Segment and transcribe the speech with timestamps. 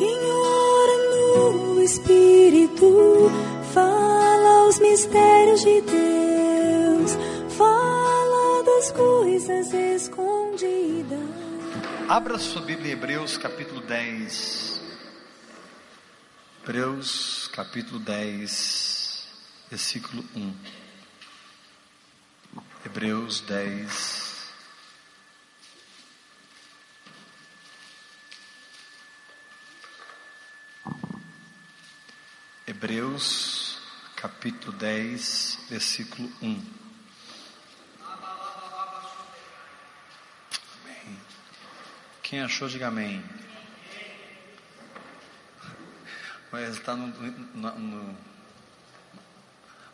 [0.00, 3.30] Quem ora no Espírito
[3.74, 7.10] fala os mistérios de Deus,
[7.54, 11.18] fala das coisas escondidas.
[12.08, 14.80] Abra sua Bíblia em Hebreus capítulo 10.
[16.62, 19.28] Hebreus capítulo 10,
[19.68, 20.54] versículo 1.
[22.86, 24.19] Hebreus 10.
[32.82, 33.78] Hebreus
[34.16, 36.64] capítulo 10, versículo 1.
[40.82, 41.20] Amém.
[42.22, 43.22] Quem achou, diga amém.
[46.50, 48.18] Mas está no, no, no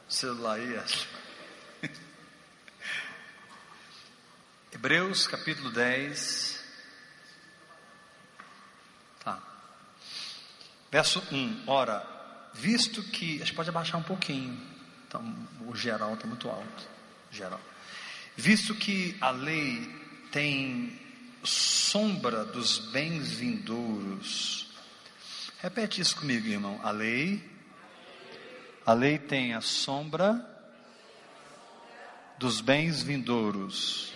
[0.08, 1.08] celular aí, acho.
[4.70, 6.64] Hebreus capítulo 10.
[9.24, 9.42] Tá.
[10.92, 11.64] Verso 1.
[11.66, 12.15] Ora,
[12.58, 13.36] visto que.
[13.36, 14.58] A gente pode abaixar um pouquinho.
[15.06, 15.22] Então,
[15.66, 16.88] o geral está muito alto.
[17.30, 17.60] Geral.
[18.36, 19.88] Visto que a lei
[20.30, 21.00] tem
[21.42, 24.68] sombra dos bens vindouros.
[25.58, 26.80] Repete isso comigo, irmão.
[26.82, 27.42] A lei.
[28.84, 30.44] A lei tem a sombra
[32.38, 34.12] dos bens vindouros.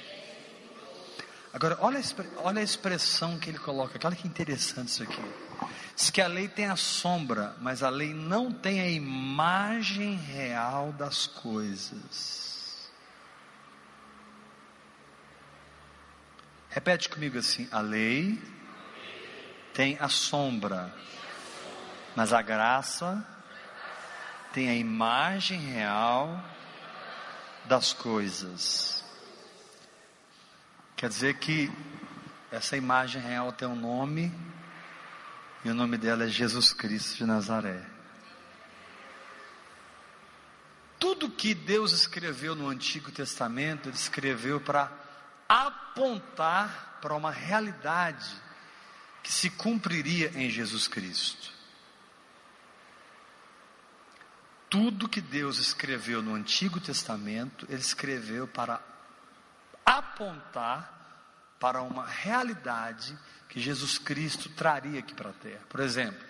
[1.52, 5.22] Agora, olha a, olha a expressão que ele coloca, olha que interessante isso aqui.
[5.96, 10.92] Diz que a lei tem a sombra, mas a lei não tem a imagem real
[10.92, 12.90] das coisas.
[16.70, 18.40] Repete comigo assim: a lei
[19.74, 20.94] tem a sombra,
[22.14, 23.26] mas a graça
[24.52, 26.42] tem a imagem real
[27.64, 29.04] das coisas.
[31.00, 31.72] Quer dizer que
[32.52, 34.30] essa imagem real tem um nome,
[35.64, 37.82] e o nome dela é Jesus Cristo de Nazaré.
[40.98, 44.92] Tudo que Deus escreveu no Antigo Testamento, Ele escreveu para
[45.48, 48.36] apontar para uma realidade
[49.22, 51.50] que se cumpriria em Jesus Cristo.
[54.68, 58.82] Tudo que Deus escreveu no Antigo Testamento, Ele escreveu para
[59.98, 60.98] apontar
[61.58, 63.16] para uma realidade
[63.48, 65.62] que Jesus Cristo traria aqui para a terra.
[65.68, 66.24] Por exemplo,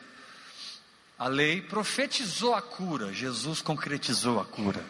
[1.18, 4.82] a lei profetizou a cura, Jesus concretizou a cura.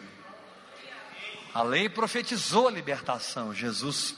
[1.53, 4.15] A lei profetizou a libertação, Jesus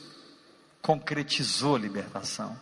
[0.81, 2.59] concretizou a libertação.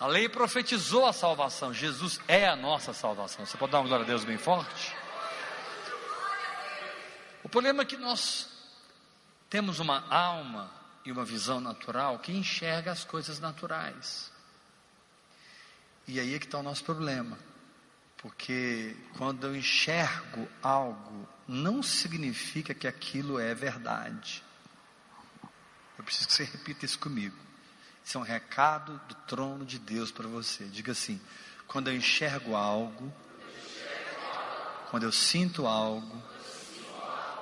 [0.00, 3.44] A lei profetizou a salvação, Jesus é a nossa salvação.
[3.44, 4.96] Você pode dar uma glória a Deus bem forte?
[7.44, 8.48] O problema é que nós
[9.50, 10.79] temos uma alma
[11.12, 14.30] uma visão natural que enxerga as coisas naturais.
[16.06, 17.38] E aí é que está o nosso problema.
[18.18, 24.42] Porque quando eu enxergo algo, não significa que aquilo é verdade.
[25.96, 27.36] Eu preciso que você repita isso comigo.
[28.04, 30.64] Isso é um recado do trono de Deus para você.
[30.64, 31.20] Diga assim:
[31.66, 33.12] quando eu enxergo algo,
[34.90, 36.22] quando eu sinto algo,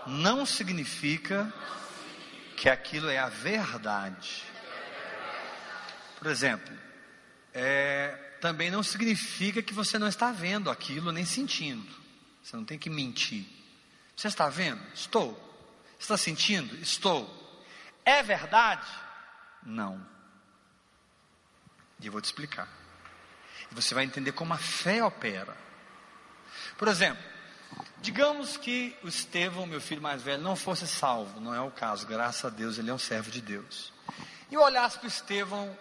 [0.06, 1.52] não significa
[2.58, 4.42] que aquilo é a verdade.
[6.18, 6.76] Por exemplo,
[7.54, 8.08] é,
[8.40, 11.88] também não significa que você não está vendo aquilo nem sentindo.
[12.42, 13.46] Você não tem que mentir.
[14.16, 14.82] Você está vendo?
[14.92, 15.38] Estou.
[15.98, 16.74] Está sentindo?
[16.82, 17.64] Estou.
[18.04, 18.88] É verdade?
[19.62, 20.04] Não.
[22.00, 22.68] E eu vou te explicar.
[23.70, 25.56] E você vai entender como a fé opera.
[26.76, 27.22] Por exemplo,
[28.00, 32.06] Digamos que o Estevão, meu filho mais velho, não fosse salvo, não é o caso,
[32.06, 33.92] graças a Deus, ele é um servo de Deus.
[34.50, 35.76] E eu olhasse para o Estevão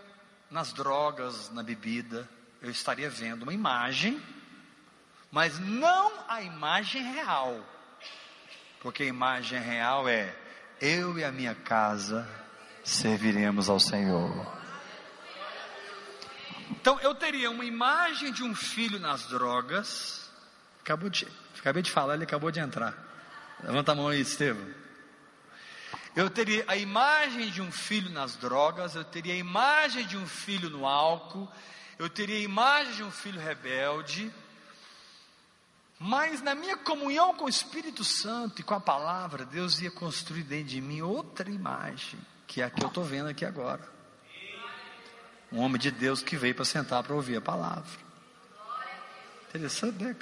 [0.50, 2.28] nas drogas, na bebida,
[2.62, 4.22] eu estaria vendo uma imagem,
[5.32, 7.64] mas não a imagem real,
[8.82, 10.36] porque a imagem real é
[10.82, 12.28] eu e a minha casa
[12.84, 14.58] serviremos ao Senhor.
[16.72, 20.27] Então eu teria uma imagem de um filho nas drogas,
[20.88, 21.28] acabou de
[21.60, 22.96] Acabei de falar, ele acabou de entrar.
[23.62, 24.66] Levanta a mão aí, Estevam.
[26.16, 30.26] Eu teria a imagem de um filho nas drogas, eu teria a imagem de um
[30.26, 31.52] filho no álcool,
[32.00, 34.32] eu teria a imagem de um filho rebelde,
[36.00, 40.44] mas na minha comunhão com o Espírito Santo e com a palavra, Deus ia construir
[40.44, 43.88] dentro de mim outra imagem, que é a que eu estou vendo aqui agora.
[45.52, 48.08] Um homem de Deus que veio para sentar para ouvir a palavra.
[49.50, 50.16] Interessante, né?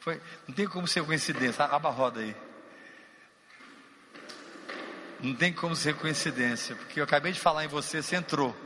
[0.00, 1.64] Foi, não tem como ser coincidência.
[1.64, 2.36] Aba roda aí.
[5.20, 8.56] Não tem como ser coincidência, porque eu acabei de falar em você, você entrou.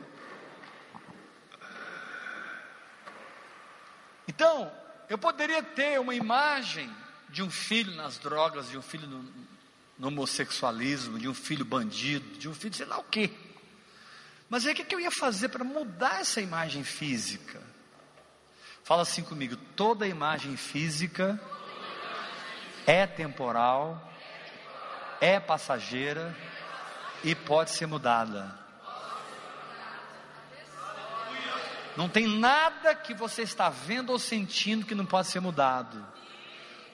[4.28, 4.70] Então,
[5.08, 6.94] eu poderia ter uma imagem
[7.28, 9.22] de um filho nas drogas, de um filho no,
[9.98, 13.30] no homossexualismo, de um filho bandido, de um filho sei lá o quê.
[14.50, 17.71] Mas aí o que eu ia fazer para mudar essa imagem física?
[18.92, 21.40] Fala assim comigo: toda imagem física
[22.86, 24.12] é temporal,
[25.18, 26.36] é passageira
[27.24, 28.54] e pode ser mudada.
[31.96, 36.06] Não tem nada que você está vendo ou sentindo que não pode ser mudado.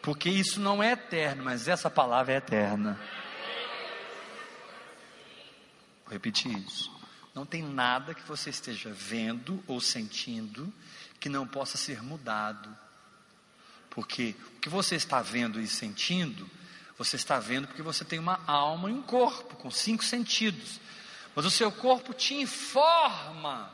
[0.01, 2.97] Porque isso não é eterno, mas essa palavra é eterna.
[6.05, 6.97] Vou repetir isso.
[7.35, 10.73] Não tem nada que você esteja vendo ou sentindo
[11.21, 12.75] que não possa ser mudado.
[13.91, 16.49] Porque o que você está vendo e sentindo,
[16.97, 20.81] você está vendo porque você tem uma alma e um corpo com cinco sentidos.
[21.35, 23.73] Mas o seu corpo te informa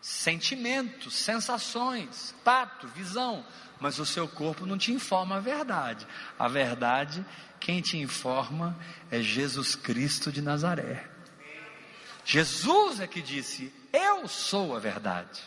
[0.00, 3.44] sentimentos, sensações, tato, visão,
[3.80, 6.06] mas o seu corpo não te informa a verdade.
[6.38, 7.24] A verdade,
[7.60, 8.76] quem te informa
[9.10, 11.08] é Jesus Cristo de Nazaré.
[12.24, 15.40] Jesus é que disse: Eu sou a verdade.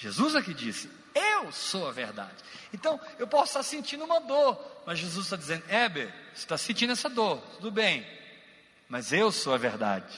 [0.00, 2.42] Jesus é que disse: Eu sou a verdade.
[2.72, 6.94] Então, eu posso estar sentindo uma dor, mas Jesus está dizendo: Heber, você está sentindo
[6.94, 8.06] essa dor, tudo bem,
[8.88, 10.16] mas eu sou a verdade.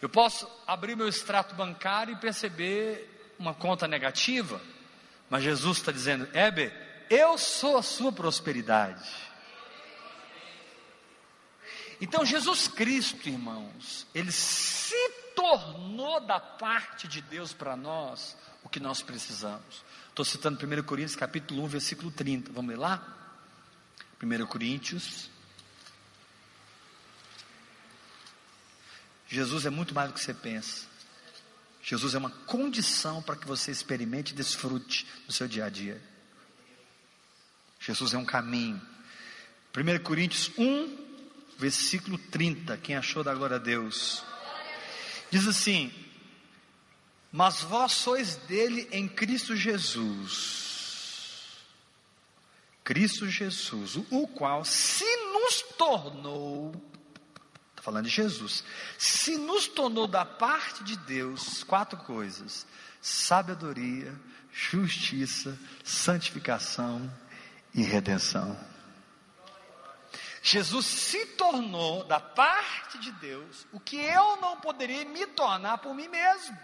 [0.00, 4.58] Eu posso abrir meu extrato bancário e perceber uma conta negativa,
[5.28, 6.72] mas Jesus está dizendo: Heber,
[7.10, 9.06] eu sou a sua prosperidade.
[12.00, 14.96] Então, Jesus Cristo, irmãos, ele se
[15.42, 19.84] tornou da parte de Deus para nós o que nós precisamos.
[20.08, 22.52] Estou citando 1 Coríntios capítulo 1, versículo 30.
[22.52, 23.04] Vamos ler lá?
[24.22, 25.28] 1 Coríntios
[29.26, 30.86] Jesus é muito mais do que você pensa.
[31.82, 36.00] Jesus é uma condição para que você experimente e desfrute no seu dia a dia.
[37.80, 38.80] Jesus é um caminho.
[39.74, 40.98] 1 Coríntios 1,
[41.58, 42.76] versículo 30.
[42.76, 44.22] Quem achou da glória a Deus?
[45.32, 45.90] Diz assim:
[47.32, 50.60] Mas vós sois dele em Cristo Jesus.
[52.84, 56.74] Cristo Jesus, o qual se nos tornou
[57.80, 58.62] falando de Jesus,
[58.96, 62.66] se nos tornou da parte de Deus quatro coisas:
[63.00, 64.14] sabedoria,
[64.52, 67.10] justiça, santificação
[67.74, 68.71] e redenção.
[70.42, 75.94] Jesus se tornou da parte de Deus o que eu não poderia me tornar por
[75.94, 76.58] mim mesmo.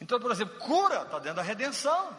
[0.00, 2.18] Então, por exemplo, cura está dentro da redenção,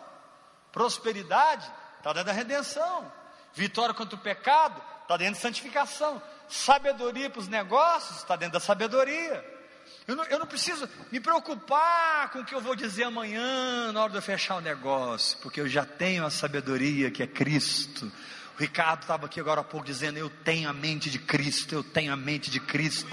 [0.71, 1.65] prosperidade
[1.97, 3.11] está dentro da redenção,
[3.53, 6.21] vitória contra o pecado está dentro de santificação.
[6.47, 9.57] Sabedoria para os negócios está dentro da sabedoria.
[10.05, 14.03] Eu não, eu não, preciso me preocupar com o que eu vou dizer amanhã na
[14.03, 18.11] hora de eu fechar o negócio, porque eu já tenho a sabedoria que é Cristo.
[18.57, 22.11] Ricardo estava aqui agora há pouco dizendo: Eu tenho a mente de Cristo, eu tenho
[22.11, 23.07] a mente de Cristo.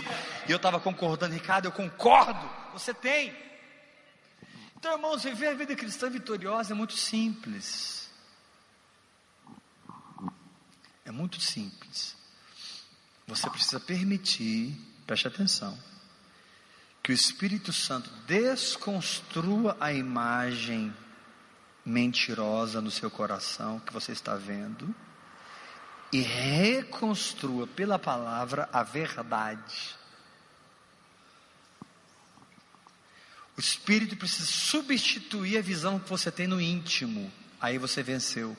[0.48, 3.36] E eu estava concordando, Ricardo, eu concordo, você tem.
[4.76, 8.10] Então, irmãos, viver a vida cristã vitoriosa é muito simples.
[11.04, 12.16] É muito simples.
[13.26, 15.78] Você precisa permitir, preste atenção,
[17.02, 20.94] que o Espírito Santo desconstrua a imagem
[21.84, 24.94] mentirosa no seu coração que você está vendo
[26.14, 29.96] e reconstrua pela palavra a verdade.
[33.56, 37.32] O Espírito precisa substituir a visão que você tem no íntimo.
[37.60, 38.56] Aí você venceu.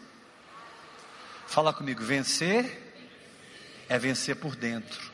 [1.47, 2.83] Fala comigo, vencer
[3.87, 5.09] é vencer por dentro.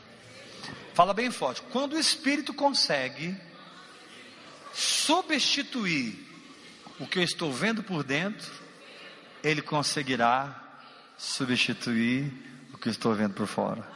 [0.94, 1.62] Fala bem forte.
[1.70, 3.36] Quando o Espírito consegue
[4.74, 6.28] substituir
[6.98, 8.50] o que eu estou vendo por dentro,
[9.44, 10.71] ele conseguirá
[11.22, 12.32] substituir
[12.74, 13.88] o que estou vendo por fora.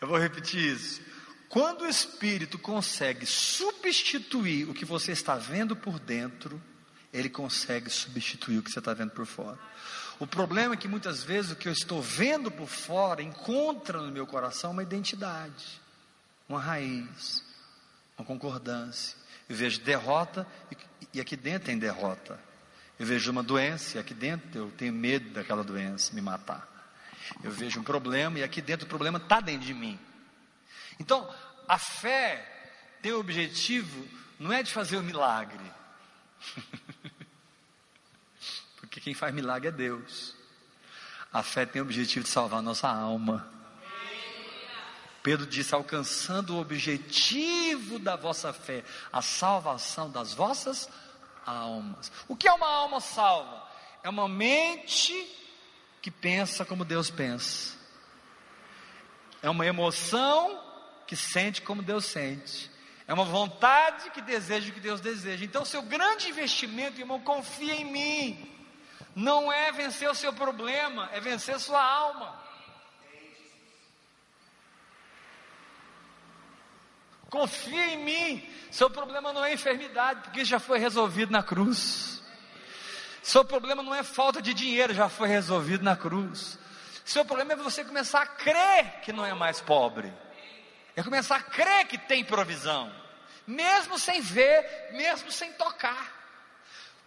[0.00, 1.02] Eu vou repetir isso.
[1.48, 6.62] Quando o Espírito consegue substituir o que você está vendo por dentro,
[7.12, 9.58] ele consegue substituir o que você está vendo por fora.
[10.20, 14.12] O problema é que muitas vezes o que eu estou vendo por fora encontra no
[14.12, 15.80] meu coração uma identidade,
[16.48, 17.42] uma raiz,
[18.22, 19.16] uma concordância.
[19.48, 20.46] Eu vejo derrota
[21.12, 22.40] e, aqui dentro tem derrota.
[22.98, 26.68] Eu vejo uma doença e aqui dentro eu tenho medo daquela doença me matar.
[27.42, 29.98] Eu vejo um problema e aqui dentro o problema está dentro de mim.
[30.98, 31.28] Então,
[31.68, 32.48] a fé
[33.00, 34.06] tem o objetivo
[34.38, 35.64] não é de fazer o milagre,
[38.76, 40.34] porque quem faz milagre é Deus.
[41.32, 43.48] A fé tem o objetivo de salvar a nossa alma.
[45.22, 50.88] Pedro disse: alcançando o objetivo da vossa fé, a salvação das vossas
[51.46, 52.10] almas.
[52.28, 53.68] O que é uma alma salva?
[54.02, 55.14] É uma mente
[56.00, 57.76] que pensa como Deus pensa.
[59.40, 60.60] É uma emoção
[61.06, 62.70] que sente como Deus sente.
[63.06, 65.44] É uma vontade que deseja o que Deus deseja.
[65.44, 68.48] Então, seu grande investimento, irmão, confia em mim.
[69.14, 72.41] Não é vencer o seu problema, é vencer sua alma.
[77.32, 78.46] Confia em mim.
[78.70, 82.22] Seu problema não é enfermidade, porque já foi resolvido na cruz.
[83.22, 86.58] Seu problema não é falta de dinheiro, já foi resolvido na cruz.
[87.06, 90.12] Seu problema é você começar a crer que não é mais pobre.
[90.94, 92.94] É começar a crer que tem provisão,
[93.46, 96.21] mesmo sem ver, mesmo sem tocar.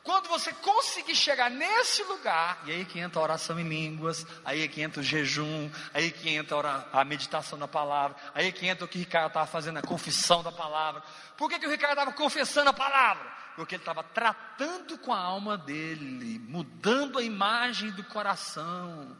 [0.06, 4.68] Quando você conseguir chegar nesse lugar, e aí que entra a oração em línguas, aí
[4.68, 8.88] que entra o jejum, aí que entra a meditação da palavra, aí que entra o
[8.88, 11.02] que o Ricardo estava fazendo, a confissão da palavra.
[11.36, 13.26] Por que, que o Ricardo estava confessando a palavra?
[13.56, 19.18] Porque ele estava tratando com a alma dele, mudando a imagem do coração.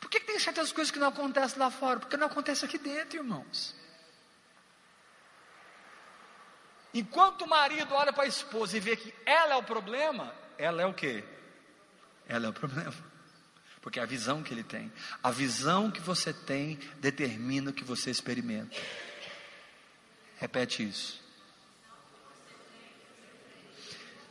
[0.00, 2.00] Por que, que tem certas coisas que não acontecem lá fora?
[2.00, 3.74] Porque não acontece aqui dentro, irmãos.
[6.94, 10.80] Enquanto o marido olha para a esposa e vê que ela é o problema, ela
[10.80, 11.24] é o quê?
[12.28, 12.94] Ela é o problema.
[13.82, 14.90] Porque é a visão que ele tem.
[15.22, 18.80] A visão que você tem determina o que você experimenta.
[20.38, 21.22] Repete isso.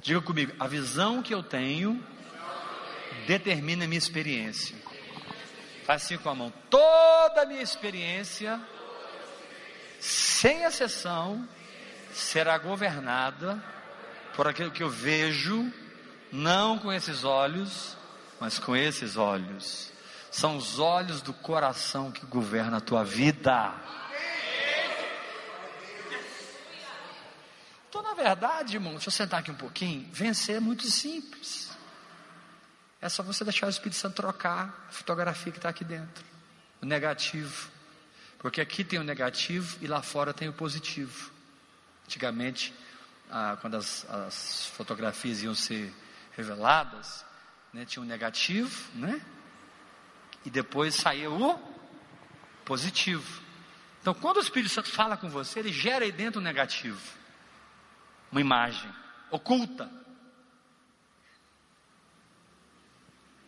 [0.01, 2.03] Diga comigo, a visão que eu tenho
[3.27, 4.75] determina a minha experiência.
[5.85, 6.53] Faz assim com a mão.
[6.69, 8.59] Toda a minha experiência,
[9.99, 11.47] sem exceção,
[12.17, 13.63] será governada
[14.35, 15.71] por aquilo que eu vejo,
[16.31, 17.97] não com esses olhos,
[18.39, 19.91] mas com esses olhos.
[20.31, 23.73] São os olhos do coração que governam a tua vida.
[27.89, 30.09] Então, na verdade, irmão, deixa eu sentar aqui um pouquinho.
[30.11, 31.69] Vencer é muito simples.
[32.99, 36.25] É só você deixar o Espírito Santo trocar a fotografia que está aqui dentro.
[36.81, 37.69] O negativo.
[38.39, 41.32] Porque aqui tem o negativo e lá fora tem o positivo.
[42.13, 42.71] Antigamente,
[43.27, 45.91] ah, quando as, as, fotografias iam ser
[46.37, 47.25] reveladas,
[47.73, 49.19] né, tinha um negativo, né?
[50.45, 51.59] E depois saía o
[52.63, 53.41] positivo.
[53.99, 57.01] Então, quando o Espírito Santo fala com você, ele gera aí dentro um negativo,
[58.31, 58.93] uma imagem
[59.31, 59.89] oculta.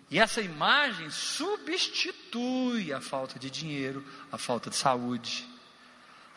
[0.09, 5.47] E essa imagem substitui a falta de dinheiro, a falta de saúde,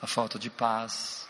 [0.02, 1.27] a falta de paz,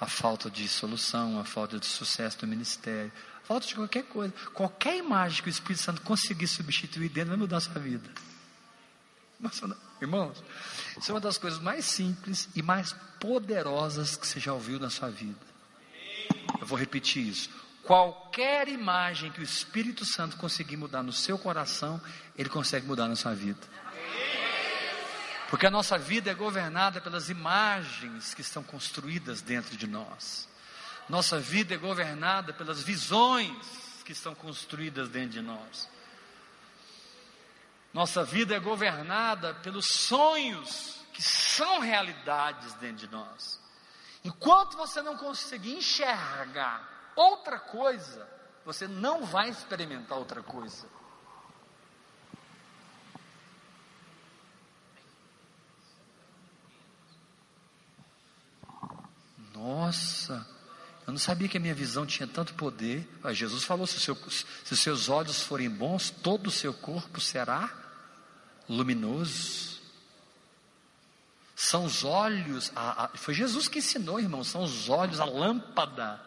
[0.00, 3.12] a falta de solução, a falta de sucesso do ministério,
[3.44, 4.32] a falta de qualquer coisa.
[4.54, 8.08] Qualquer imagem que o Espírito Santo conseguir substituir dentro vai mudar a sua vida.
[10.00, 10.42] Irmãos,
[10.98, 14.88] isso é uma das coisas mais simples e mais poderosas que você já ouviu na
[14.88, 15.38] sua vida.
[16.58, 17.50] Eu vou repetir isso.
[17.82, 22.00] Qualquer imagem que o Espírito Santo conseguir mudar no seu coração,
[22.36, 23.58] ele consegue mudar na sua vida.
[25.50, 30.48] Porque a nossa vida é governada pelas imagens que estão construídas dentro de nós.
[31.08, 35.88] Nossa vida é governada pelas visões que estão construídas dentro de nós.
[37.92, 43.60] Nossa vida é governada pelos sonhos que são realidades dentro de nós.
[44.22, 48.28] Enquanto você não conseguir enxergar outra coisa,
[48.64, 50.86] você não vai experimentar outra coisa.
[59.60, 60.46] Nossa,
[61.06, 63.06] eu não sabia que a minha visão tinha tanto poder.
[63.22, 67.20] Mas Jesus falou: se, seu, se os seus olhos forem bons, todo o seu corpo
[67.20, 67.70] será
[68.66, 69.78] luminoso.
[71.54, 76.18] São os olhos, a, a, foi Jesus que ensinou, irmão, são os olhos, a lâmpada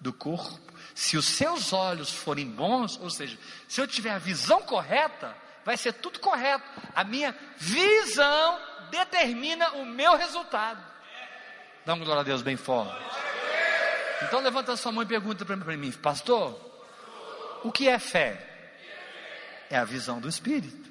[0.00, 0.60] do corpo.
[0.92, 5.76] Se os seus olhos forem bons, ou seja, se eu tiver a visão correta, vai
[5.76, 6.64] ser tudo correto.
[6.96, 8.58] A minha visão
[8.90, 10.91] determina o meu resultado.
[11.84, 12.94] Dá uma glória a Deus bem forte.
[14.22, 16.58] Então levanta a sua mão e pergunta para mim, pastor,
[17.64, 18.48] o que é fé?
[19.68, 20.90] É a visão do Espírito.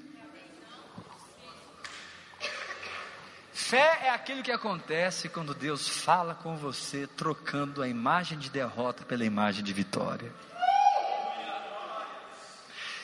[3.54, 9.06] Fé é aquilo que acontece quando Deus fala com você, trocando a imagem de derrota
[9.06, 10.30] pela imagem de vitória.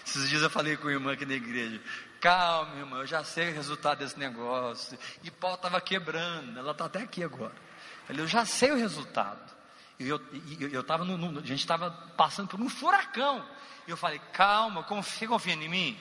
[0.06, 1.82] Esses dias eu falei com a irmã aqui na igreja.
[2.20, 5.00] Calma, irmã, eu já sei o resultado desse negócio.
[5.24, 7.67] E Paulo estava quebrando, ela está até aqui agora.
[8.08, 9.56] Falei, eu já sei o resultado.
[10.00, 10.22] E eu,
[10.60, 13.46] eu, eu tava no, no, a gente estava passando por um furacão.
[13.86, 15.98] E eu falei, calma, confia, confia em mim.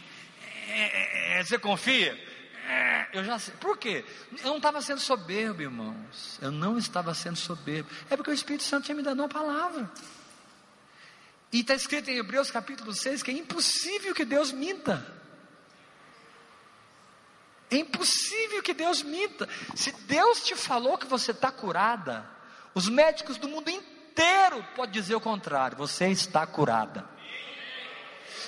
[0.68, 2.16] é, é, você confia?
[2.68, 3.54] É, eu já sei.
[3.54, 4.04] Por quê?
[4.42, 6.38] Eu não estava sendo soberbo, irmãos.
[6.42, 7.88] Eu não estava sendo soberbo.
[8.10, 9.90] É porque o Espírito Santo tinha me dado uma palavra.
[11.52, 15.06] E está escrito em Hebreus capítulo 6 que é impossível que Deus minta.
[17.70, 19.48] É impossível que Deus minta.
[19.74, 22.28] Se Deus te falou que você está curada,
[22.74, 27.08] os médicos do mundo inteiro podem dizer o contrário: você está curada.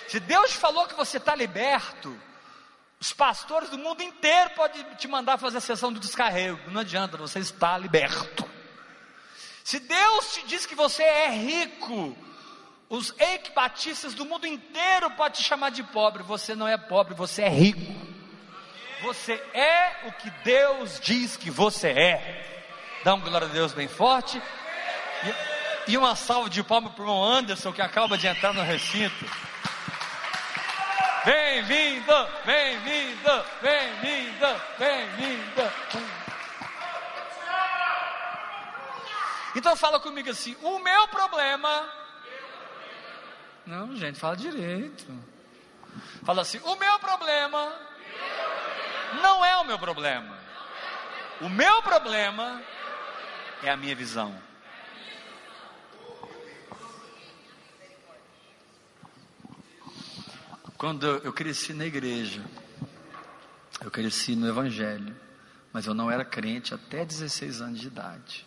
[0.07, 2.17] Se Deus falou que você está liberto,
[3.01, 6.71] os pastores do mundo inteiro podem te mandar fazer a sessão do descarrego.
[6.71, 8.49] Não adianta, você está liberto.
[9.63, 12.17] Se Deus te diz que você é rico,
[12.89, 16.23] os equibatistas do mundo inteiro podem te chamar de pobre.
[16.23, 17.98] Você não é pobre, você é rico.
[19.03, 22.65] Você é o que Deus diz que você é.
[23.05, 24.43] Dá um glória a Deus bem forte.
[25.87, 28.63] E, e uma salva de palmas para o irmão Anderson, que acaba de entrar no
[28.63, 29.25] recinto.
[31.25, 35.73] Bem-vindo, bem-vindo, bem-vindo, bem-vindo.
[39.55, 41.89] Então fala comigo assim: o meu problema.
[43.65, 45.07] Não, gente, fala direito.
[46.25, 47.73] Fala assim: o meu problema
[49.23, 50.37] não é o meu problema.
[51.41, 52.63] O meu problema
[53.63, 54.35] é a minha visão.
[60.77, 62.45] Quando eu cresci na igreja,
[63.81, 65.17] eu cresci no Evangelho,
[65.73, 68.47] mas eu não era crente até 16 anos de idade.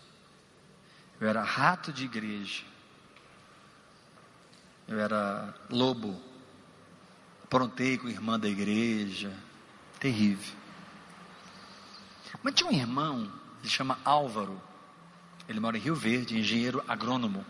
[1.20, 2.64] Eu era rato de igreja.
[4.88, 6.22] Eu era lobo.
[7.44, 9.32] Aprontei com irmã da igreja.
[10.02, 10.54] Terrível.
[12.44, 13.32] Mas tinha um irmão,
[13.62, 14.62] ele chama Álvaro.
[15.48, 17.46] Ele mora em Rio Verde, engenheiro agrônomo.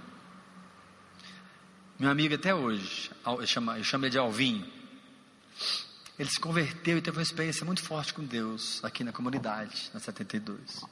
[1.98, 4.67] Meu amigo até hoje, eu chamo, eu chamo ele de Alvinho.
[6.20, 10.00] Ele se converteu e teve uma experiência muito forte com Deus aqui na comunidade, na
[10.00, 10.84] 72.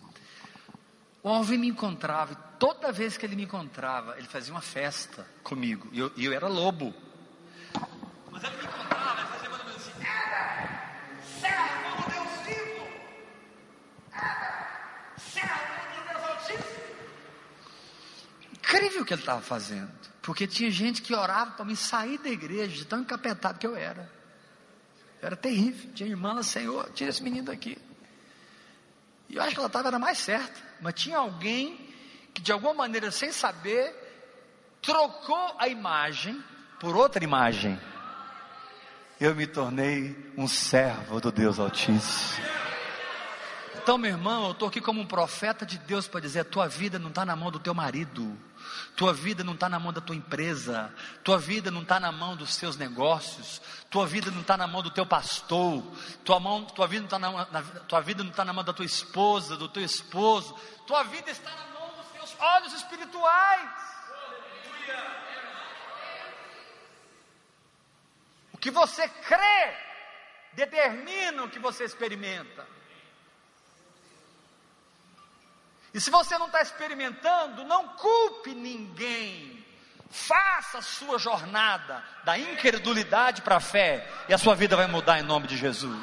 [1.22, 5.28] O Alvinho me encontrava, e toda vez que ele me encontrava, ele fazia uma festa
[5.44, 5.90] comigo.
[5.92, 6.96] E eu, eu era lobo.
[8.32, 9.92] Mas ele me encontrava, ele fazia mais assim:
[11.42, 12.88] servo do Deus vivo!
[15.18, 15.60] servo
[15.96, 16.84] do Deus Altíssimo!
[18.54, 19.92] Incrível o que ele estava fazendo.
[20.22, 23.76] Porque tinha gente que orava para me sair da igreja, de tão encapetado que eu
[23.76, 24.12] era.
[25.22, 25.92] Eu era terrível.
[25.94, 27.78] Tinha irmã lá, Senhor, tira esse menino daqui.
[29.28, 30.60] E eu acho que ela estava era mais certa.
[30.82, 31.90] Mas tinha alguém
[32.34, 33.94] que, de alguma maneira, sem saber,
[34.82, 36.44] trocou a imagem
[36.80, 37.80] por outra imagem.
[39.20, 42.46] Eu me tornei um servo do Deus Altíssimo.
[43.90, 47.00] Então, meu irmão, eu estou aqui como um profeta de Deus para dizer: tua vida
[47.00, 48.38] não está na mão do teu marido,
[48.96, 52.36] tua vida não está na mão da tua empresa, tua vida não está na mão
[52.36, 55.84] dos teus negócios, tua vida não está na mão do teu pastor,
[56.24, 58.74] tua, mão, tua vida não está na, na, tua vida não está na mão da
[58.74, 60.54] tua esposa, do teu esposo,
[60.86, 63.70] tua vida está na mão dos teus olhos espirituais.
[68.54, 69.74] O que você crê
[70.54, 72.79] determina o que você experimenta.
[75.94, 79.66] E se você não está experimentando, não culpe ninguém.
[80.10, 85.20] Faça a sua jornada da incredulidade para a fé e a sua vida vai mudar
[85.20, 86.00] em nome de Jesus.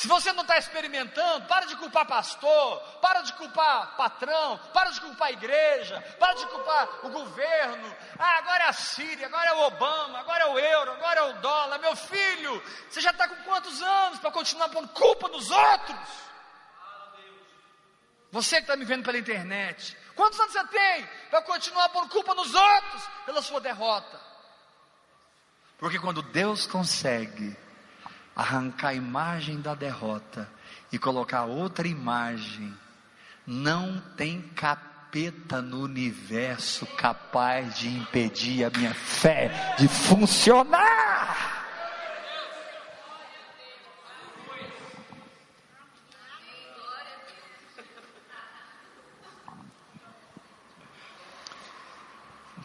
[0.00, 5.00] Se você não está experimentando, para de culpar pastor, para de culpar patrão, para de
[5.00, 7.94] culpar igreja, para de culpar o governo.
[8.18, 11.22] Ah, agora é a Síria, agora é o Obama, agora é o euro, agora é
[11.24, 11.78] o dólar.
[11.80, 16.29] Meu filho, você já está com quantos anos para continuar pondo culpa nos outros?
[18.32, 22.34] Você que está me vendo pela internet, quantos anos você tem para continuar por culpa
[22.34, 24.20] nos outros pela sua derrota?
[25.78, 27.56] Porque quando Deus consegue
[28.36, 30.48] arrancar a imagem da derrota
[30.92, 32.76] e colocar outra imagem,
[33.46, 41.49] não tem capeta no universo capaz de impedir a minha fé de funcionar.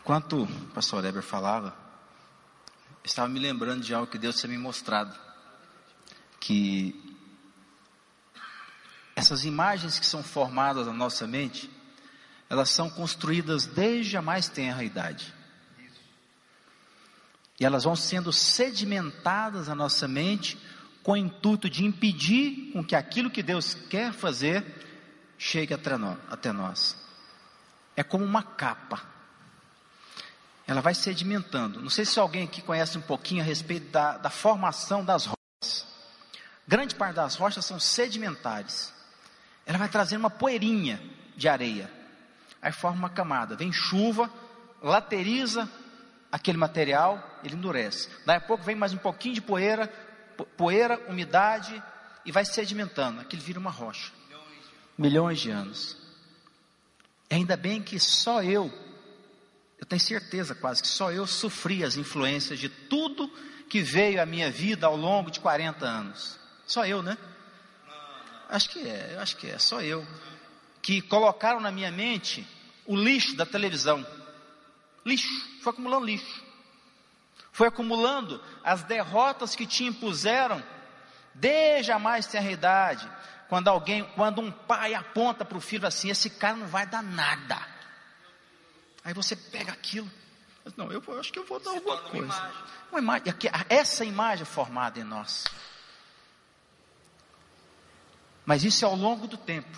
[0.06, 1.76] Enquanto o pastor Eber falava,
[3.04, 5.18] estava me lembrando de algo que Deus tinha me mostrado.
[6.40, 7.18] Que
[9.16, 11.72] essas imagens que são formadas na nossa mente,
[12.48, 15.34] elas são construídas desde a mais tenra idade.
[17.60, 20.56] E elas vão sendo sedimentadas na nossa mente
[21.02, 24.64] com o intuito de impedir com que aquilo que Deus quer fazer
[25.36, 26.96] chegue até nós.
[27.96, 29.15] É como uma capa
[30.68, 31.82] ela vai sedimentando.
[31.82, 35.86] Não sei se alguém aqui conhece um pouquinho a respeito da, da formação das rochas.
[36.68, 38.94] Grande parte das rochas são sedimentares.
[39.66, 41.02] Ela vai trazendo uma poeirinha
[41.36, 41.92] de areia.
[42.62, 43.56] Aí forma uma camada.
[43.56, 44.32] Vem chuva,
[44.82, 45.70] lateriza
[46.32, 48.10] aquele material, ele endurece.
[48.26, 49.88] Daí a pouco vem mais um pouquinho de poeira,
[50.58, 51.82] poeira, umidade,
[52.26, 53.22] e vai sedimentando.
[53.22, 54.12] Aquilo vira uma rocha.
[54.98, 55.98] Milhões de anos.
[57.30, 58.72] Ainda bem que só eu,
[59.86, 63.32] eu tenho certeza quase que só eu sofri as influências de tudo
[63.70, 66.40] que veio à minha vida ao longo de 40 anos.
[66.66, 67.16] Só eu, né?
[68.50, 70.04] Acho que é, acho que é, só eu.
[70.82, 72.48] Que colocaram na minha mente
[72.84, 74.04] o lixo da televisão.
[75.06, 75.30] Lixo,
[75.62, 76.44] foi acumulando lixo.
[77.52, 80.64] Foi acumulando as derrotas que te impuseram
[81.32, 83.08] desde a mais tenra idade.
[83.48, 87.04] Quando alguém, quando um pai aponta para o filho assim, esse cara não vai dar
[87.04, 87.75] nada.
[89.06, 90.12] Aí você pega aquilo.
[90.76, 92.26] Não, eu, eu acho que eu vou dar você alguma coisa.
[92.26, 92.64] Uma imagem.
[92.92, 93.34] Uma imagem.
[93.70, 95.44] Essa imagem é formada em nós.
[98.44, 99.78] Mas isso é ao longo do tempo.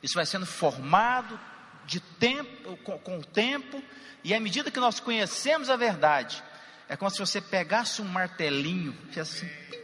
[0.00, 1.38] Isso vai sendo formado
[1.86, 3.82] de tempo, com, com o tempo,
[4.22, 6.42] e à medida que nós conhecemos a verdade,
[6.88, 9.80] é como se você pegasse um martelinho, fizesse assim, pim,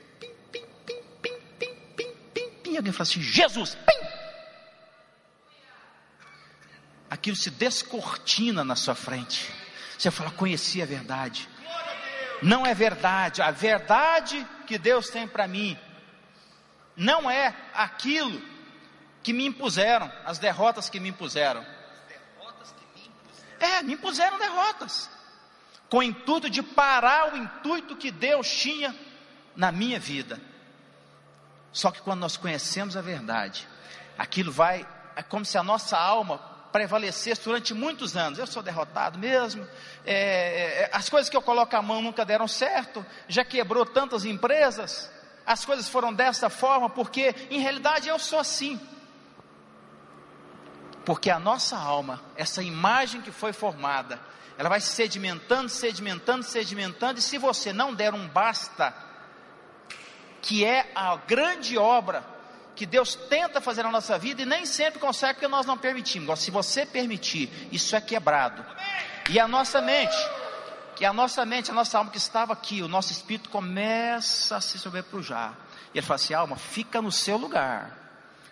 [0.51, 3.92] pim, pim, pim, pim, pim, pim, pim, e alguém fala assim, Jesus, pim!
[7.13, 9.53] Aquilo se descortina na sua frente.
[9.99, 11.47] Você fala, conheci a verdade.
[12.41, 15.79] Não é verdade, a verdade que Deus tem para mim
[16.97, 18.41] não é aquilo
[19.23, 21.63] que me impuseram, as derrotas que me impuseram.
[23.61, 25.11] É, me impuseram derrotas,
[25.91, 28.97] com o intuito de parar o intuito que Deus tinha
[29.55, 30.41] na minha vida.
[31.75, 33.69] Só que quando nós conhecemos a verdade,
[34.17, 38.39] aquilo vai, é como se a nossa alma prevalecesse durante muitos anos.
[38.39, 39.67] Eu sou derrotado mesmo,
[40.05, 44.25] é, é, as coisas que eu coloco a mão nunca deram certo, já quebrou tantas
[44.25, 45.11] empresas,
[45.47, 48.81] as coisas foram dessa forma, porque em realidade eu sou assim.
[51.05, 54.21] Porque a nossa alma, essa imagem que foi formada,
[54.57, 58.95] ela vai sedimentando, sedimentando, sedimentando, e se você não der um basta,
[60.41, 62.32] que é a grande obra
[62.75, 66.25] que Deus tenta fazer na nossa vida e nem sempre consegue porque nós não permitimos.
[66.25, 68.65] Agora, se você permitir, isso é quebrado.
[69.31, 70.17] E a nossa mente,
[70.97, 74.61] que a nossa mente, a nossa alma que estava aqui, o nosso espírito começa a
[74.61, 75.55] se sobrepujar.
[75.95, 77.99] E ele fala assim: alma, fica no seu lugar.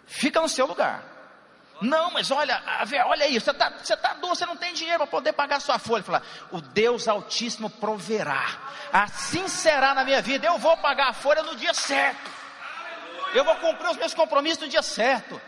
[0.06, 1.02] Fica no seu lugar.
[1.80, 2.62] Não, mas olha,
[3.06, 5.78] olha isso, você está você tá doce, você não tem dinheiro para poder pagar sua
[5.78, 6.02] folha.
[6.02, 8.58] Fala, o Deus Altíssimo proverá.
[8.92, 10.46] Assim será na minha vida.
[10.46, 12.39] Eu vou pagar a folha no dia certo.
[13.34, 15.40] Eu vou cumprir os meus compromissos no dia certo.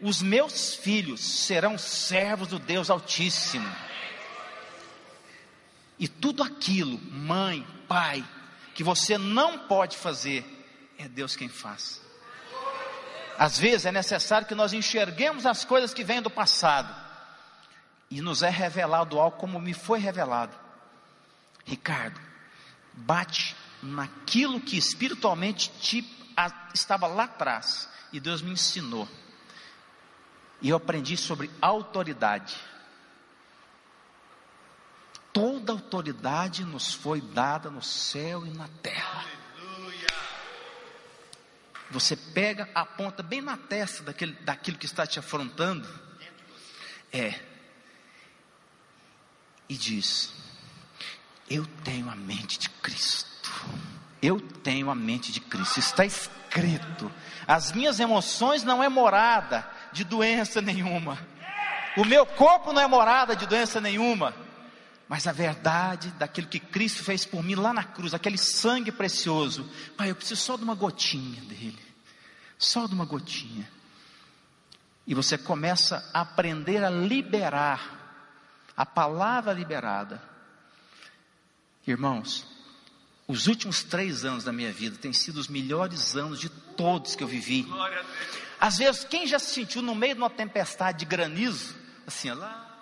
[0.00, 3.70] Os meus filhos serão servos do Deus Altíssimo.
[5.98, 8.24] E tudo aquilo, mãe, pai,
[8.74, 10.44] que você não pode fazer,
[10.98, 12.00] é Deus quem faz.
[13.38, 16.94] Às vezes é necessário que nós enxerguemos as coisas que vêm do passado
[18.10, 20.54] e nos é revelado algo como me foi revelado.
[21.64, 22.20] Ricardo,
[22.92, 26.02] bate naquilo que espiritualmente te,
[26.36, 29.08] a, estava lá atrás e Deus me ensinou.
[30.60, 32.56] E eu aprendi sobre autoridade.
[35.32, 39.24] Toda autoridade nos foi dada no céu e na terra.
[41.90, 45.86] Você pega, aponta bem na testa daquele, daquilo que está te afrontando.
[47.12, 47.38] É.
[49.68, 50.32] E diz:
[51.50, 53.50] Eu tenho a mente de Cristo.
[54.22, 55.80] Eu tenho a mente de Cristo.
[55.80, 57.10] Está escrito.
[57.46, 61.18] As minhas emoções não é morada de doença nenhuma.
[61.96, 64.34] O meu corpo não é morada de doença nenhuma
[65.12, 69.70] mas a verdade daquilo que Cristo fez por mim lá na cruz, aquele sangue precioso,
[69.94, 71.78] Pai, eu preciso só de uma gotinha dele,
[72.56, 73.70] só de uma gotinha.
[75.06, 78.24] E você começa a aprender a liberar
[78.74, 80.22] a palavra liberada.
[81.86, 82.46] Irmãos,
[83.26, 87.22] os últimos três anos da minha vida têm sido os melhores anos de todos que
[87.22, 87.66] eu vivi.
[88.60, 91.74] Às vezes, quem já se sentiu no meio de uma tempestade de granizo,
[92.06, 92.72] assim, lá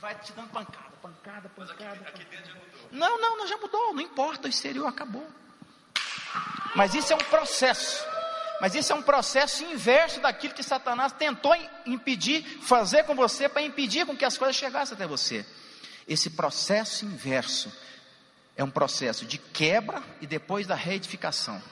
[0.00, 1.92] vai te dando pancada, pancada, pancada.
[1.92, 2.88] Aqui, aqui dentro já mudou.
[2.92, 5.26] Não, não, não, já mudou, não importa, o exterior acabou.
[6.74, 8.04] Mas isso é um processo.
[8.60, 11.54] Mas isso é um processo inverso daquilo que Satanás tentou
[11.86, 15.46] impedir, fazer com você, para impedir com que as coisas chegassem até você.
[16.06, 17.72] Esse processo inverso
[18.56, 21.62] é um processo de quebra e depois da reedificação.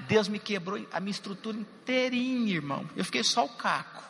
[0.00, 2.88] Deus me quebrou a minha estrutura inteirinha, irmão.
[2.94, 4.04] Eu fiquei só o caco.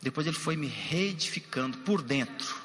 [0.00, 2.62] Depois ele foi me reedificando por dentro.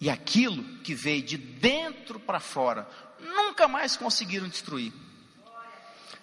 [0.00, 2.86] E aquilo que veio de dentro para fora,
[3.18, 4.92] nunca mais conseguiram destruir.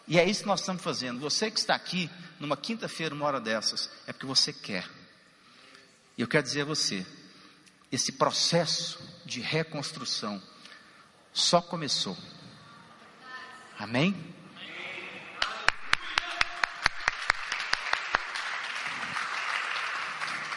[0.08, 1.20] E é isso que nós estamos fazendo.
[1.20, 4.88] Você que está aqui, numa quinta-feira, uma hora dessas, é porque você quer.
[6.18, 7.06] E eu quero dizer a você:
[7.92, 10.42] esse processo de reconstrução
[11.34, 12.18] só começou.
[13.78, 14.16] Amém?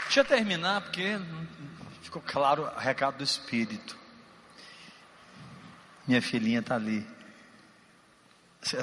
[0.04, 1.18] Deixa eu terminar, porque
[2.02, 3.96] ficou claro o recado do Espírito.
[6.06, 7.06] Minha filhinha está ali.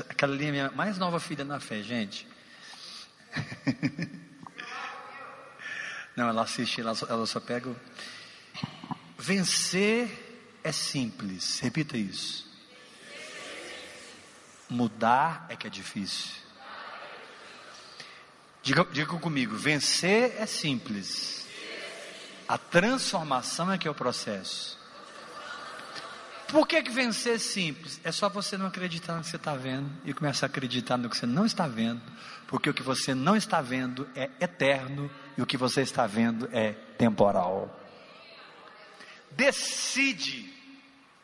[0.09, 2.27] Aquela linha é minha mais nova filha na fé, gente.
[6.15, 7.69] Não, ela assiste, ela só, ela só pega.
[7.69, 7.75] O...
[9.17, 10.09] Vencer
[10.63, 12.45] é simples, repita isso.
[14.69, 16.31] Mudar é que é difícil.
[18.63, 21.45] Diga, diga comigo: vencer é simples,
[22.47, 24.84] a transformação é que é o processo.
[26.47, 27.99] Por que, que vencer é simples?
[28.03, 31.09] É só você não acreditar no que você está vendo e começar a acreditar no
[31.09, 32.01] que você não está vendo,
[32.47, 36.47] porque o que você não está vendo é eterno e o que você está vendo
[36.51, 37.79] é temporal.
[39.31, 40.53] Decide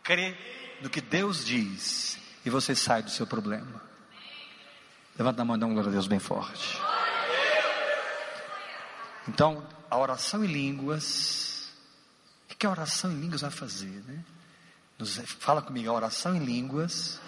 [0.04, 3.82] crer no que Deus diz e você sai do seu problema.
[5.18, 6.80] Levanta a mão e dá um glória a Deus bem forte.
[9.28, 11.72] Então, a oração em línguas,
[12.52, 14.24] o que a oração em línguas vai fazer, né?
[15.02, 17.20] Nos, fala comigo, a oração em línguas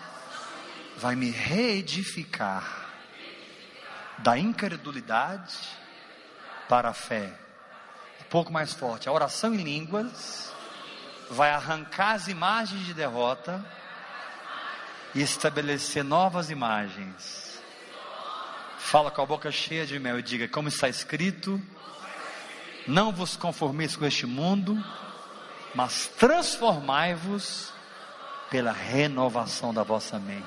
[0.95, 2.88] vai me reedificar
[4.19, 5.57] da incredulidade
[6.69, 7.33] para a fé.
[8.21, 10.53] Um pouco mais forte, a oração em línguas
[11.31, 13.65] vai arrancar as imagens de derrota
[15.15, 17.59] e estabelecer novas imagens.
[18.77, 21.59] Fala com a boca cheia de mel e diga: Como está escrito,
[22.88, 24.77] não vos conformeis com este mundo,
[25.73, 27.71] mas transformai-vos
[28.49, 30.43] pela renovação da vossa mente.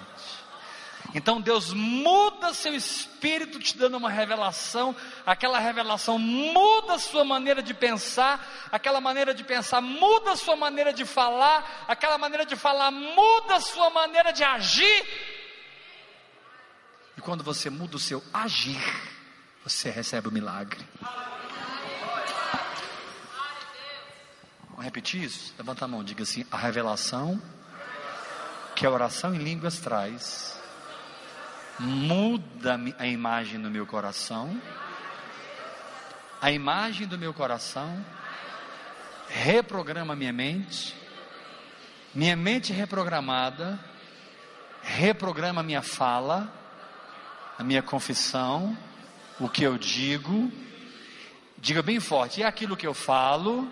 [1.15, 7.75] Então Deus muda seu espírito, te dando uma revelação, aquela revelação muda sua maneira de
[7.75, 13.61] pensar, aquela maneira de pensar muda sua maneira de falar, aquela maneira de falar muda
[13.61, 15.07] sua maneira de agir.
[17.17, 18.83] E quando você muda o seu agir,
[19.65, 20.85] você recebe o milagre.
[24.77, 25.55] Vamos repetir isso?
[25.57, 27.41] Levanta a mão, diga assim: a revelação
[28.75, 30.61] que a oração em línguas traz
[31.79, 34.61] muda a imagem no meu coração,
[36.43, 38.05] a imagem do meu coração
[39.29, 40.95] reprograma minha mente,
[42.15, 43.81] minha mente reprogramada
[44.83, 46.53] reprograma minha fala,
[47.59, 48.77] a minha confissão,
[49.41, 50.53] o que eu digo,
[51.57, 53.67] diga bem forte, é aquilo que eu falo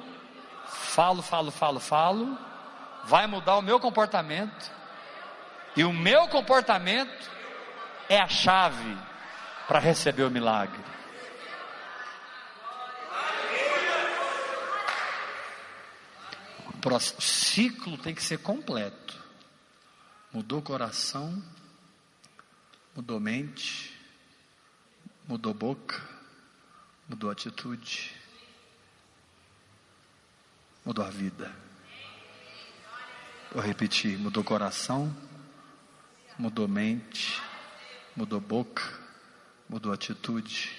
[0.75, 2.39] falo, falo, falo, falo,
[3.05, 4.71] vai mudar o meu comportamento,
[5.77, 7.31] e o meu comportamento
[8.09, 8.97] é a chave
[9.67, 10.83] para receber o milagre.
[16.85, 19.19] O ciclo tem que ser completo.
[20.31, 21.43] Mudou o coração,
[22.95, 23.99] mudou mente,
[25.27, 26.01] mudou boca,
[27.09, 28.15] mudou atitude
[30.85, 31.51] mudou a vida.
[33.53, 35.15] Vou repetir: mudou coração,
[36.39, 37.41] mudou mente,
[38.17, 38.83] mudou boca,
[39.69, 40.71] mudou atitude,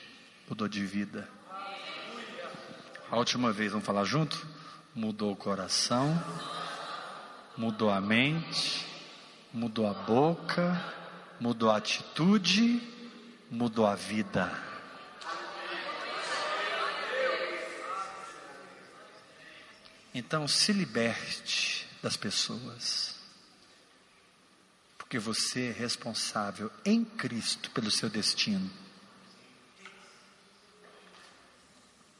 [0.49, 1.27] mudou de vida.
[3.09, 4.47] A última vez, vamos falar junto?
[4.93, 6.21] Mudou o coração,
[7.57, 8.85] mudou a mente,
[9.53, 10.81] mudou a boca,
[11.39, 12.81] mudou a atitude,
[13.49, 14.64] mudou a vida.
[20.17, 23.15] Então se liberte das pessoas,
[24.97, 28.71] porque você é responsável em Cristo pelo seu destino.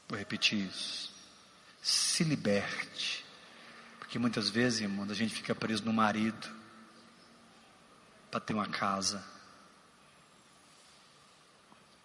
[0.06, 1.10] Vou repetir isso.
[1.82, 3.24] Se liberte,
[3.98, 6.54] porque muitas vezes, irmão, a gente fica preso no marido
[8.30, 9.26] para ter uma casa,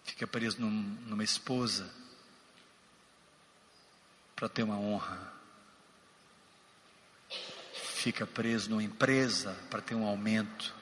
[0.04, 1.92] fica preso num, numa esposa
[4.34, 5.41] para ter uma honra
[8.02, 10.74] fica preso numa empresa para ter um aumento,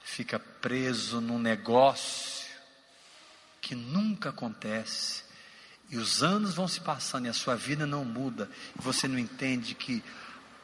[0.00, 2.48] fica preso num negócio
[3.60, 5.22] que nunca acontece,
[5.88, 9.20] e os anos vão se passando e a sua vida não muda, e você não
[9.20, 10.02] entende que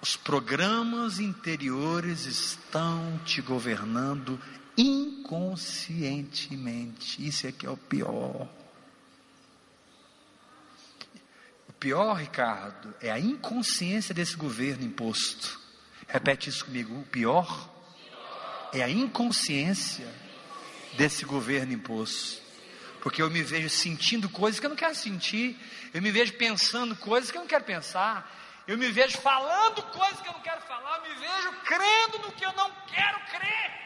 [0.02, 4.40] os programas interiores estão te governando
[4.76, 7.24] inconscientemente.
[7.24, 8.48] Isso é que é o pior.
[11.68, 15.60] O pior, Ricardo, é a inconsciência desse governo imposto.
[16.08, 16.98] Repete isso comigo.
[16.98, 17.68] O pior
[18.72, 20.08] é a inconsciência
[20.94, 22.40] desse governo imposto.
[23.02, 25.58] Porque eu me vejo sentindo coisas que eu não quero sentir,
[25.92, 28.34] eu me vejo pensando coisas que eu não quero pensar,
[28.66, 32.32] eu me vejo falando coisas que eu não quero falar, eu me vejo crendo no
[32.32, 33.83] que eu não quero crer.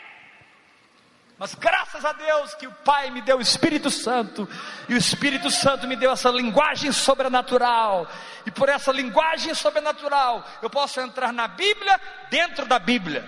[1.38, 4.48] Mas graças a Deus que o Pai me deu o Espírito Santo,
[4.88, 8.10] e o Espírito Santo me deu essa linguagem sobrenatural,
[8.44, 13.24] e por essa linguagem sobrenatural eu posso entrar na Bíblia, dentro da Bíblia,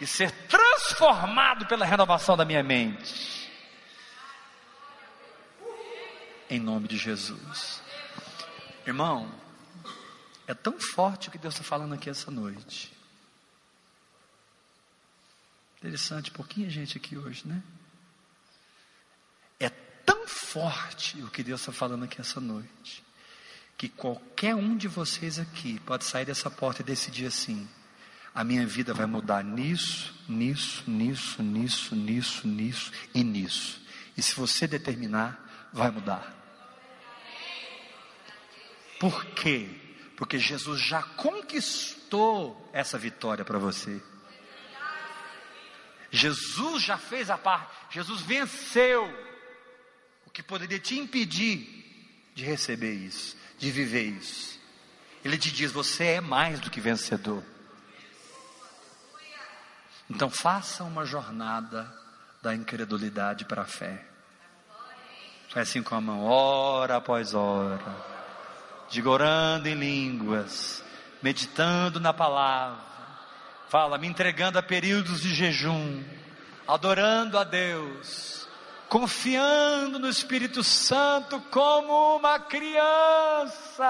[0.00, 3.48] e ser transformado pela renovação da minha mente.
[6.48, 7.80] Em nome de Jesus,
[8.84, 9.32] irmão,
[10.48, 12.99] é tão forte o que Deus está falando aqui essa noite.
[15.80, 17.62] Interessante, pouquinha gente aqui hoje, né?
[19.58, 19.70] É
[20.04, 23.02] tão forte o que Deus está falando aqui essa noite,
[23.78, 27.66] que qualquer um de vocês aqui pode sair dessa porta e decidir assim:
[28.34, 33.80] a minha vida vai mudar nisso, nisso, nisso, nisso, nisso, nisso e nisso.
[34.18, 36.36] E se você determinar, vai mudar.
[38.98, 39.66] Por quê?
[40.14, 44.02] Porque Jesus já conquistou essa vitória para você.
[46.10, 49.04] Jesus já fez a parte, Jesus venceu
[50.26, 51.76] o que poderia te impedir
[52.34, 54.58] de receber isso, de viver isso.
[55.24, 57.42] Ele te diz: você é mais do que vencedor.
[60.08, 61.92] Então faça uma jornada
[62.42, 64.04] da incredulidade para a fé.
[65.48, 67.96] Faz assim com a mão, hora após hora,
[68.88, 70.84] diga orando em línguas,
[71.22, 72.89] meditando na palavra
[73.70, 76.02] Fala, me entregando a períodos de jejum,
[76.66, 78.48] adorando a Deus,
[78.88, 83.86] confiando no Espírito Santo como uma criança,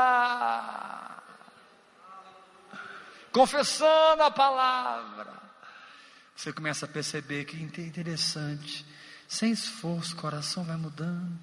[3.33, 5.33] confessando a palavra.
[6.37, 8.85] Você começa a perceber que é interessante,
[9.27, 11.41] sem esforço, o coração vai mudando,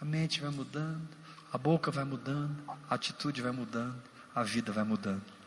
[0.00, 1.08] a mente vai mudando,
[1.52, 4.00] a boca vai mudando, a atitude vai mudando,
[4.32, 5.41] a vida vai mudando.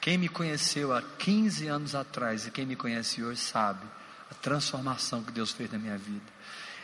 [0.00, 3.86] Quem me conheceu há 15 anos atrás e quem me conhece hoje sabe
[4.30, 6.24] a transformação que Deus fez na minha vida.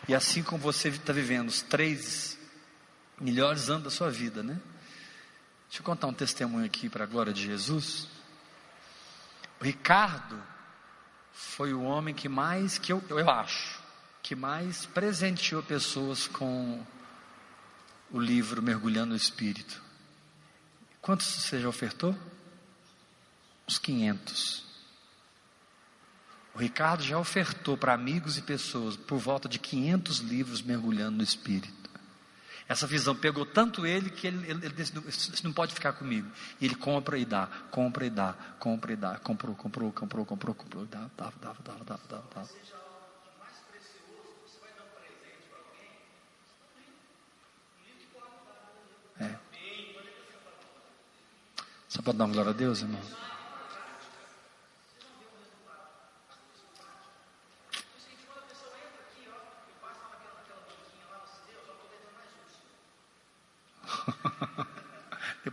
[0.06, 2.38] E assim como você está vivendo os três
[3.18, 4.60] melhores anos da sua vida, né?
[5.68, 8.06] Deixa eu contar um testemunho aqui para a glória de Jesus.
[9.58, 10.40] O Ricardo
[11.32, 13.80] foi o homem que mais, que eu, eu acho,
[14.22, 16.84] que mais presenteou pessoas com
[18.10, 19.82] o livro Mergulhando no Espírito.
[21.00, 22.14] Quantos você já ofertou?
[23.68, 24.64] Uns 500.
[26.54, 31.22] O Ricardo já ofertou para amigos e pessoas por volta de 500 livros mergulhando no
[31.22, 31.90] Espírito.
[32.68, 36.28] Essa visão pegou tanto ele que ele, ele, ele disse: não pode ficar comigo.
[36.60, 39.18] E ele compra e dá, compra e dá, compra e dá.
[39.18, 42.24] Comprou, comprou, comprou, comprou, comprou, dava, dava, dava, dava, dava, dava.
[42.34, 42.48] dava.
[49.20, 49.38] É.
[51.88, 53.00] Só para dar uma glória a Deus, irmão?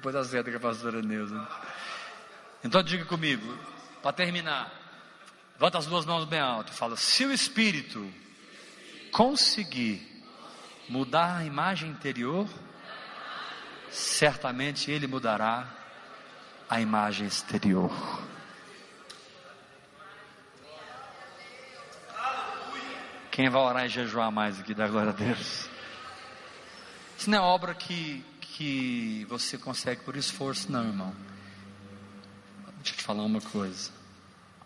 [0.03, 1.47] Depois acerta com a pastora Neuza.
[2.61, 3.57] Então diga comigo,
[4.01, 4.69] para terminar,
[5.53, 8.11] levanta as duas mãos bem alto fala: se o Espírito
[9.13, 10.05] conseguir
[10.89, 12.49] mudar a imagem interior,
[13.89, 15.65] certamente ele mudará
[16.69, 17.89] a imagem exterior.
[23.31, 25.69] Quem vai orar e jejuar mais aqui, da glória a Deus?
[27.17, 31.13] Isso não é obra que que você consegue por esforço, não, irmão.
[32.77, 33.91] Deixa eu te falar uma coisa.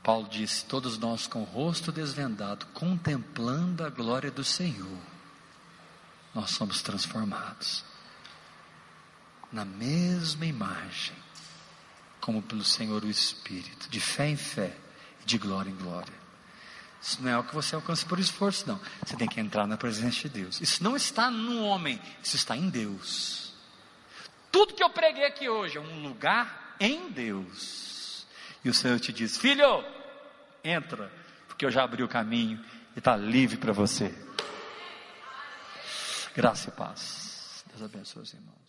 [0.03, 4.99] Paulo disse: Todos nós com o rosto desvendado, contemplando a glória do Senhor,
[6.33, 7.83] nós somos transformados
[9.51, 11.15] na mesma imagem,
[12.19, 14.75] como pelo Senhor o Espírito, de fé em fé
[15.21, 16.13] e de glória em glória.
[17.01, 18.79] Isso não é o que você alcança por esforço, não.
[19.05, 20.59] Você tem que entrar na presença de Deus.
[20.59, 23.46] Isso não está no homem, isso está em Deus.
[24.51, 28.25] Tudo que eu preguei aqui hoje é um lugar em Deus.
[28.63, 29.83] E o Senhor te diz: Filho,
[30.63, 31.11] entra,
[31.47, 32.63] porque eu já abri o caminho
[32.95, 34.13] e está livre para você.
[36.35, 37.63] Graça e paz.
[37.67, 38.66] Deus abençoe os irmãos.